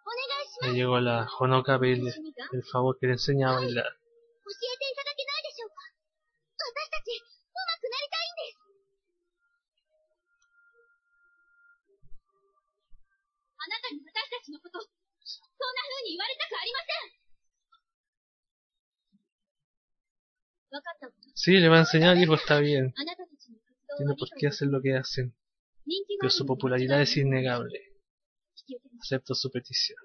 [0.05, 3.99] お願いします Le llegó la Honoka a pedirle 私にが el favor que le enseña a bailar.
[21.34, 22.94] Sí, le va a enseñar que está bien.
[23.98, 25.36] Tiene por qué hacer lo que hacen.
[26.20, 27.80] Pero su popularidad es innegable.
[29.00, 29.98] Acepto su petición.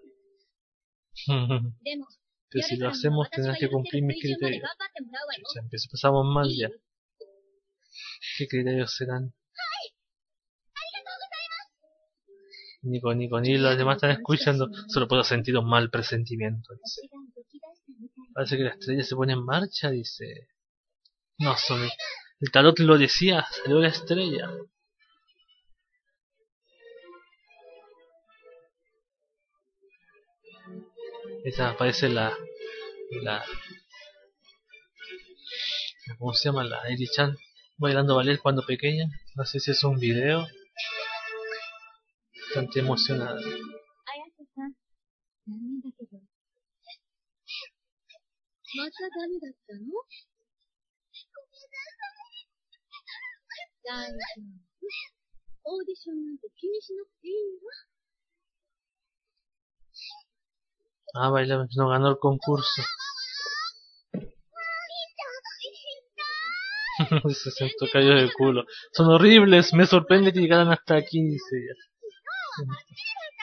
[2.51, 4.63] Pero si lo hacemos, tendrás que cumplir mis criterios.
[5.55, 6.71] Ya empezamos mal ya.
[8.39, 9.35] ¿Qué criterios serán?
[12.83, 14.69] Nico, Nico, ni los demás están escuchando.
[14.89, 17.09] Solo puedo sentir un mal presentimiento, dice.
[18.35, 20.49] Parece que la estrella se pone en marcha, dice.
[21.39, 21.91] No, sobre.
[22.41, 24.51] El tarot lo decía, salió la estrella.
[31.45, 32.37] Esa aparece la.
[33.23, 33.45] La.
[36.19, 36.65] ¿Cómo se llama?
[36.65, 37.37] La Eri-chan
[37.77, 39.07] bailando ballet cuando pequeña.
[39.35, 40.47] No sé si es un video.
[42.47, 43.41] Bastante emocionada.
[53.84, 54.70] 大丈夫。
[55.66, 57.72] オーディションなんて気にしなくていいわ。
[61.14, 62.82] Ah, baila, no ganó el concurso.
[67.34, 68.66] se sentó cayó de culo.
[68.92, 71.76] Son horribles, me sorprende que llegaran hasta aquí, dice ella.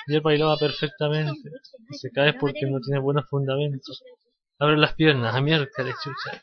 [0.09, 1.51] Ayer bailaba perfectamente.
[1.91, 4.03] Si se cae es porque no tiene buenos fundamentos.
[4.59, 6.43] Abre las piernas, a miércoles, chucha.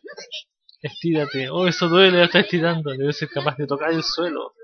[0.82, 1.50] Estírate.
[1.50, 2.90] Oh, eso duele, está estirando.
[2.90, 4.54] Debe ser capaz de tocar el suelo.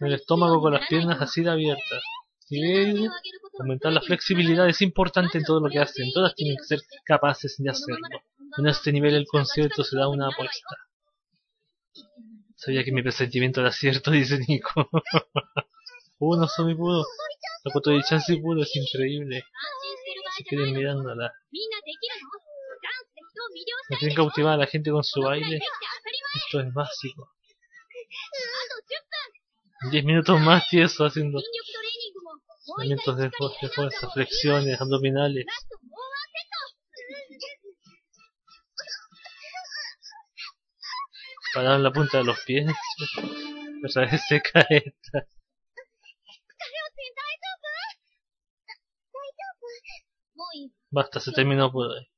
[0.00, 2.02] El estómago con las piernas así de abiertas.
[2.50, 3.06] Y
[3.58, 6.10] aumentar la flexibilidad es importante en todo lo que hacen.
[6.12, 8.22] Todas tienen que ser capaces de hacerlo.
[8.56, 10.76] En este nivel el concierto se da una apuesta.
[12.56, 14.88] Sabía que mi presentimiento era cierto, dice Nico.
[16.18, 17.04] uh, no soy pudo.
[17.64, 19.44] La foto de Chan sí pudo, es increíble.
[20.36, 21.32] Se queden mirándola.
[23.90, 25.60] Me tienen cautivada a la gente con su baile.
[26.34, 27.32] Esto es básico.
[29.90, 31.40] 10 minutos más tieso haciendo
[32.76, 35.46] movimientos de fuerza, flexiones, abdominales.
[41.54, 42.66] Parar la punta de los pies.
[43.88, 45.26] Otra vez se cae esta.
[50.90, 52.08] Basta, se terminó por hoy.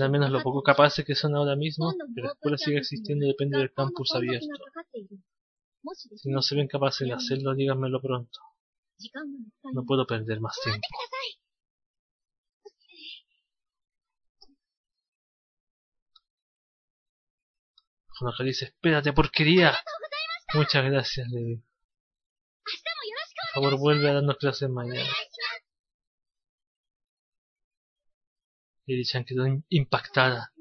[0.00, 3.58] Al menos lo poco capaces que son ahora mismo, que la escuela sigue existiendo depende
[3.58, 4.46] del campus abierto.
[6.16, 8.38] Si no se ven capaces de hacerlo, díganmelo pronto.
[9.72, 10.86] No puedo perder más tiempo.
[18.20, 19.72] Honoka dice, espérate, porquería.
[20.52, 21.62] Muchas gracias, Levi.
[23.54, 25.08] Por favor, vuelve a darnos clases mañana.
[28.92, 30.52] Eri-chan quedó impactada.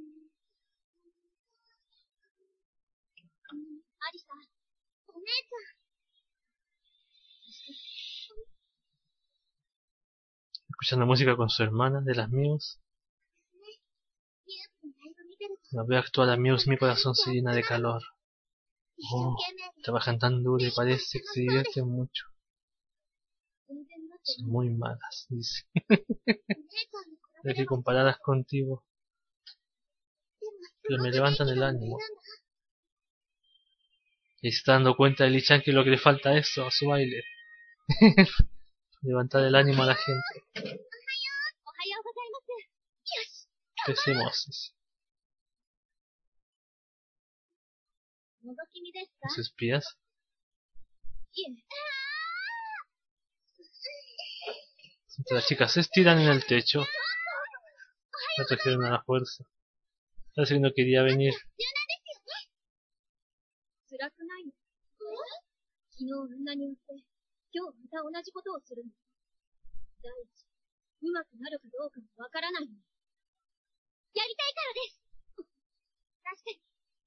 [10.69, 12.77] Escuchando música con su hermana de las Muse.
[15.71, 18.03] La veo actuar a Muse, mi corazón se llena de calor.
[19.11, 19.35] Oh,
[19.81, 22.25] trabajan tan duro y parece que se divierten mucho.
[24.21, 25.63] Son muy malas, dice.
[27.43, 28.83] de que comparadas contigo.
[30.81, 31.97] Pero me levantan el ánimo.
[34.41, 36.71] Y se está dando cuenta de Lichan que lo que le falta es eso, a
[36.71, 37.23] su baile.
[39.01, 40.75] Levantar el ánimo a la gente.
[43.85, 44.73] Empecemos.
[48.41, 49.97] ¿Los espías?
[55.31, 56.85] Las chicas se estiran en el techo
[58.45, 59.43] trajeron a la fuerza.
[60.37, 61.33] Así que no quería venir.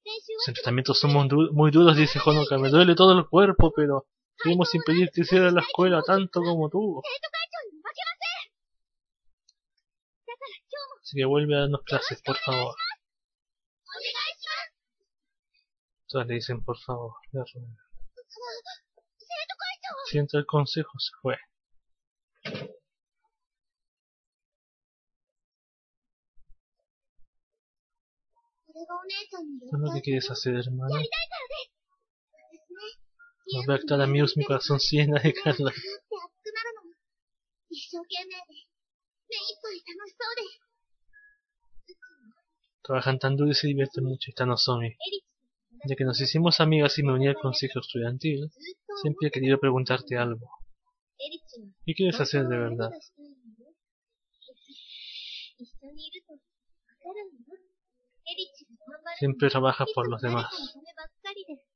[0.04, 2.58] Los enfrentamientos son muy, du muy duros, dice Honoka.
[2.58, 4.06] Me duele todo el cuerpo, pero
[4.42, 7.00] queremos impedir que hiciera la escuela tanto como tú.
[11.12, 12.74] Así que vuelve a darnos clases, por favor.
[16.08, 17.12] Todas le dicen por favor.
[20.06, 21.36] Siento el consejo, se fue.
[29.70, 30.94] ¿No te quieres hacer, hermano?
[33.52, 35.74] Volver a actuar a Mius, mi corazón llena de calor.
[42.82, 44.96] Trabajan tan duro y se divierten mucho están zombies.
[45.84, 48.50] Ya que nos hicimos amigas y me uní al consejo estudiantil,
[49.00, 50.48] siempre he querido preguntarte algo.
[51.84, 52.90] ¿Qué quieres hacer de verdad?
[59.18, 60.46] Siempre trabajas por los demás.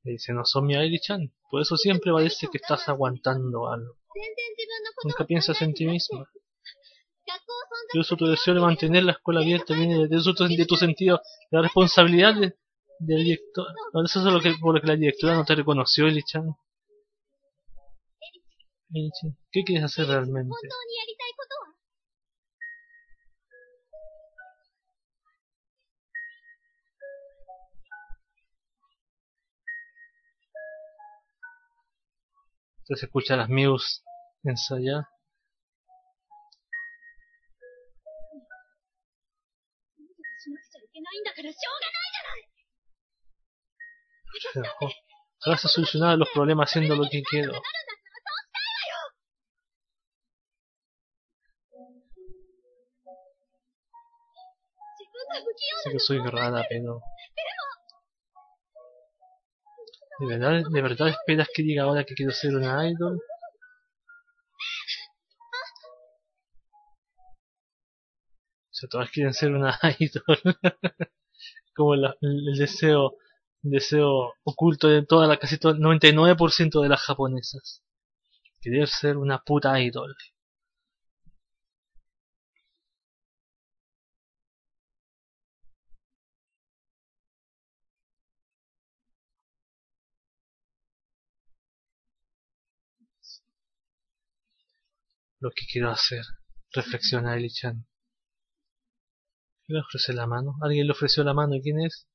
[0.02, 1.32] Le dicen Osomi a Eri-chan.
[1.50, 3.96] Por eso siempre parece que estás aguantando algo.
[5.04, 6.28] Nunca piensas en ti misma.
[7.88, 11.20] Incluso tu deseo de mantener la escuela abierta viene de, tu, de sentido,
[11.50, 12.54] la responsabilidad del
[12.98, 13.66] de director.
[14.04, 16.56] Eso es lo que, por lo que la directora no te reconoció, Elichan.
[18.90, 20.56] Elichan, ¿qué quieres hacer realmente?
[32.78, 34.02] Entonces escucha las Muse
[34.44, 35.06] ensayar.
[41.15, 42.51] なくちゃいけないんだからしょうがないじゃない
[44.53, 44.91] Pero, oh,
[45.43, 47.51] Vas a solucionar los problemas haciendo lo que quiero.
[47.51, 49.09] なるんだったらそうしたいわよ
[54.99, 57.01] 自分が不器用 Sé que soy rara, pero...
[60.19, 63.19] ¿De verdad, ¿De verdad esperas que diga ahora que quiero ser una idol?
[68.76, 70.38] Sea, todas quieren ser una idol.
[71.74, 72.02] Como el,
[72.58, 73.16] deseo
[73.62, 77.82] deseo oculto de toda la casi todo el 99% de las japonesas.
[78.60, 80.14] Querer ser una puta idol.
[95.40, 96.24] Lo que quiero hacer,
[96.74, 97.86] reflexiona Eli-chan.
[99.68, 100.56] ¿Le ofrece la mano?
[100.62, 101.56] ¿Alguien le ofreció la mano?
[101.56, 102.06] ¿Y quién es?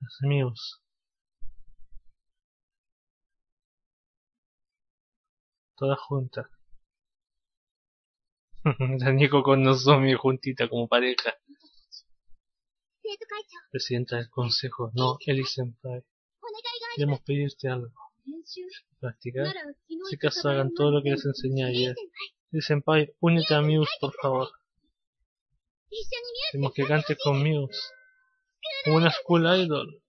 [0.00, 0.80] Los amigos.
[5.76, 6.46] Todas juntas.
[8.64, 11.34] la Nico con Nozomi juntita como pareja.
[13.72, 14.92] Presidenta del consejo.
[14.94, 16.04] No, Eli Senpai.
[16.94, 17.92] Queremos pedirte algo.
[19.00, 19.52] Practicar.
[20.08, 21.96] Si acaso hagan todo lo que les enseñé ayer.
[22.52, 24.61] Eli Senpai, únete a Muse, por favor.
[26.50, 27.80] Queremos que cantes con Muse.
[28.86, 30.02] Una school idol.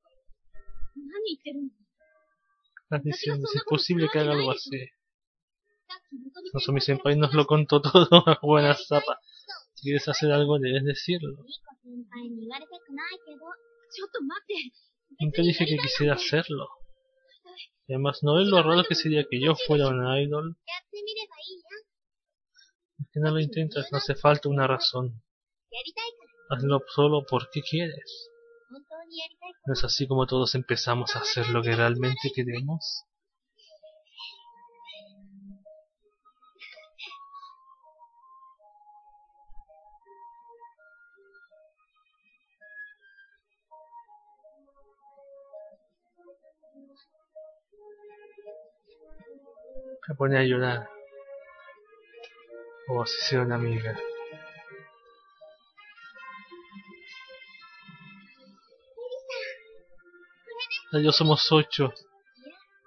[2.83, 4.89] Estás diciendo, si es posible que haga algo así.
[6.71, 9.19] mi Senpai nos lo contó todo a buena zapa.
[9.73, 11.43] Si quieres hacer algo, debes decirlo.
[15.19, 16.69] Nunca dije que quisiera hacerlo.
[17.89, 20.55] Además, ¿no ves lo raro que sería que yo fuera una idol?
[22.99, 25.21] Es que no lo intentas, no hace falta una razón.
[26.49, 28.29] Hazlo solo porque quieres.
[29.65, 33.05] ¿No es así como todos empezamos a hacer lo que realmente queremos?
[50.07, 50.89] Me pone a llorar.
[52.89, 53.97] O si una amiga.
[61.01, 61.91] Yo somos ocho.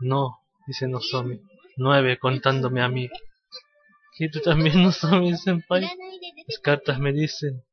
[0.00, 1.40] No, dice Nozomi.
[1.76, 3.08] Nueve contándome a mí.
[4.18, 5.82] ¿Y tú también, Nozomi Senpai?
[6.46, 7.64] Las cartas me dicen.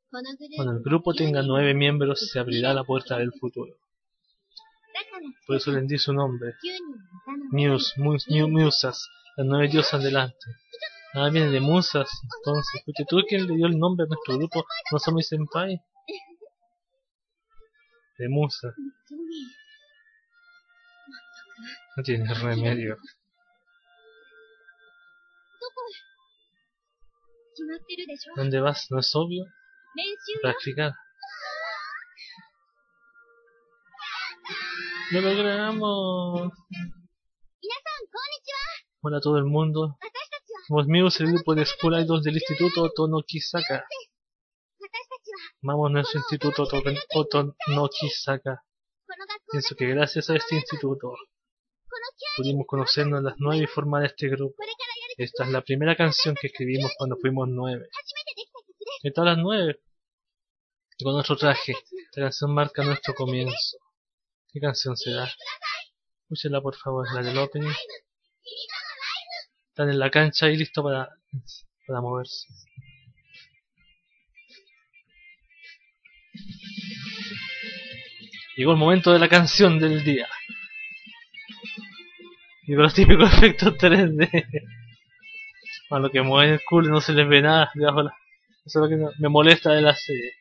[0.56, 3.74] Cuando el grupo tenga nueve miembros se abrirá la puerta del futuro.
[5.48, 6.54] Por eso le su nombre.
[7.52, 10.46] Musas, las nueve diosas delante.
[11.14, 12.82] Nada viene de musas, entonces.
[12.86, 15.80] Porque tú quién le dio el nombre a nuestro grupo, Nozomi Senpai.
[18.18, 18.74] De musas.
[21.96, 22.98] No tiene remedio.
[28.36, 28.88] ¿Dónde vas?
[28.90, 29.46] ¿No es obvio?
[30.42, 30.94] Practicar.
[35.12, 36.52] ¡Lo logramos!
[39.02, 39.98] Hola a todo el mundo.
[40.68, 43.86] Somos míos el grupo de School Idols del Instituto Otonokisaka.
[45.62, 46.64] Vamos a nuestro instituto
[47.14, 48.64] Otonokisaka.
[49.52, 51.14] Pienso que gracias a este instituto
[52.38, 54.56] pudimos conocernos las nueve y formar este grupo.
[55.18, 57.88] Esta es la primera canción que escribimos cuando fuimos nueve.
[59.04, 59.80] De todas las nueve,
[61.02, 63.78] con nuestro traje, esta canción marca nuestro comienzo.
[64.52, 65.30] ¿Qué canción será?
[66.22, 67.74] Escúchela por favor, la del opening.
[69.70, 71.10] Están en la cancha y listo para,
[71.88, 72.48] para moverse.
[78.56, 80.28] Llegó el momento de la canción del día.
[82.66, 84.46] Y con los típicos efectos 3D.
[85.90, 88.12] A lo que mueve el culo no se les ve nada Eso
[88.66, 90.32] es lo que me molesta de la serie.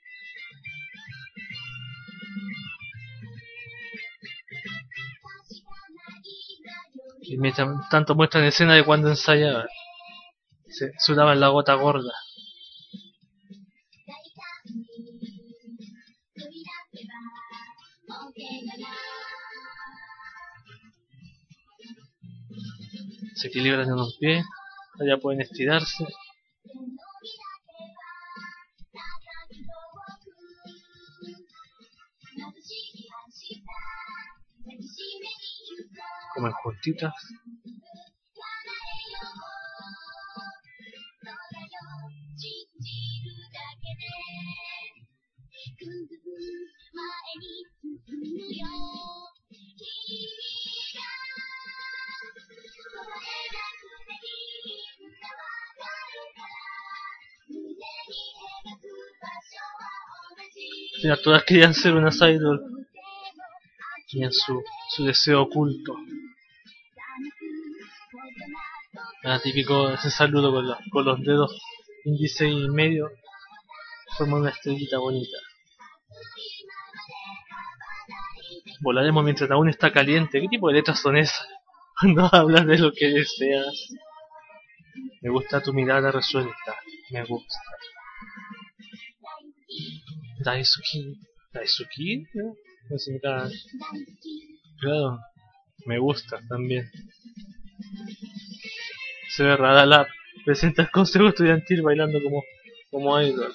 [7.23, 9.67] Y mientras tanto muestran escena de cuando ensayaban.
[10.69, 12.13] Se sudaban la gota gorda.
[23.43, 24.45] Se equilibran en los pies,
[25.01, 26.07] allá pueden estirarse.
[36.35, 37.13] Comen juntitas.
[61.23, 62.87] Todas querían ser una idol.
[64.11, 65.97] Tenían su, su deseo oculto.
[69.25, 71.57] Ah, típico ese saludo con los, con los dedos
[72.05, 73.11] índice y medio.
[74.17, 75.37] Forma una estrellita bonita.
[78.81, 80.41] Volaremos mientras aún está caliente.
[80.41, 81.49] ¿Qué tipo de letras son esas?
[82.01, 83.95] Cuando hablas de lo que deseas.
[85.21, 86.77] Me gusta tu mirada resuelta.
[87.11, 87.59] Me gusta.
[90.45, 91.19] Daisuki.
[91.53, 92.27] Daisuki?
[92.91, 93.49] No significa...
[94.81, 95.19] Claro.
[95.87, 96.91] Me gusta también.
[99.31, 100.07] Se ve rara la
[100.45, 102.45] presenta el consejo estudiantil bailando como,
[102.91, 103.53] como idol.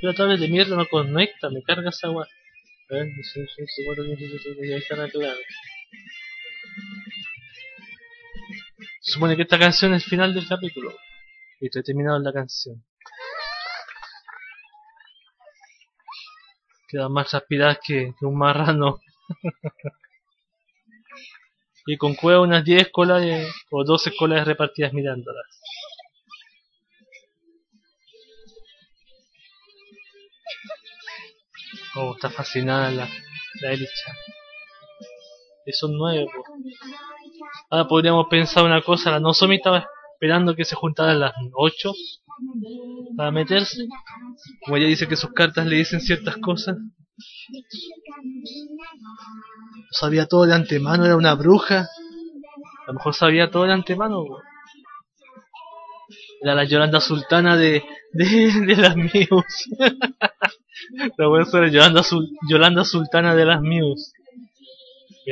[0.00, 2.28] Pero otra vez de mierda no conecta, me carga esa agua.
[2.90, 3.08] A ver,
[5.12, 5.38] claro.
[9.00, 10.94] Supone que esta canción es el final del capítulo.
[11.60, 12.84] Y estoy terminado la canción.
[16.88, 19.00] Quedan más aspiradas que, un marrano.
[21.86, 23.22] y con cueva unas 10 colas
[23.70, 25.60] o 12 colas repartidas mirándolas.
[31.94, 33.08] Oh, está fascinada la,
[33.60, 34.16] la Elicha.
[35.66, 36.30] Eso es nuevo.
[37.70, 41.92] Ahora podríamos pensar una cosa, la Nozomi estaba esperando que se juntaran las 8
[43.16, 43.86] para meterse.
[44.68, 46.76] Como ella dice que sus cartas le dicen ciertas cosas.
[49.92, 51.88] Sabía todo de antemano, era una bruja.
[52.84, 54.26] A lo mejor sabía todo de antemano.
[56.42, 59.70] Era la Yolanda Sultana de, de, las Muse.
[61.16, 62.02] la buena Yolanda,
[62.50, 64.12] Yolanda Sultana de las Muse.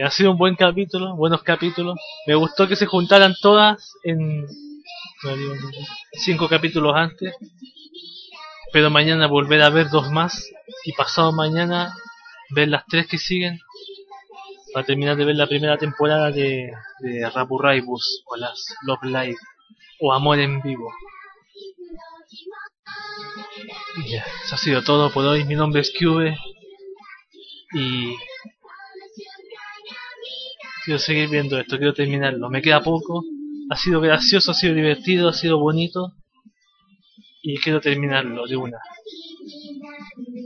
[0.03, 1.99] Ha sido un buen capítulo, buenos capítulos.
[2.27, 4.47] Me gustó que se juntaran todas en
[6.25, 7.35] cinco capítulos antes.
[8.77, 10.53] Pero mañana volver a ver dos más.
[10.85, 11.97] Y pasado mañana
[12.51, 13.59] ver las tres que siguen.
[14.75, 16.71] Para terminar de ver la primera temporada de,
[17.01, 19.39] de Rabu Raibus o las Love Live
[19.99, 20.93] o Amor en Vivo.
[24.11, 25.47] Ya, eso ha sido todo por hoy.
[25.47, 26.37] Mi nombre es Cube.
[27.73, 28.15] Y
[30.85, 32.51] quiero seguir viendo esto, quiero terminarlo.
[32.51, 33.25] Me queda poco.
[33.71, 36.13] Ha sido gracioso, ha sido divertido, ha sido bonito.
[37.49, 38.81] Y quiero terminarlo de una.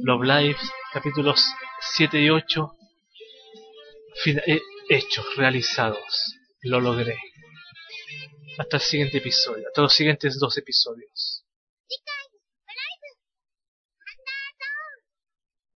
[0.03, 1.43] Love Lives, capítulos
[1.97, 2.75] 7 y 8.
[4.27, 6.35] Eh, hechos, realizados.
[6.61, 7.17] Lo logré.
[8.59, 9.69] Hasta el siguiente episodio.
[9.69, 11.30] Hasta los siguientes dos episodios.